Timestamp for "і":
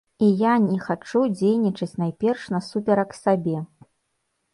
0.27-0.27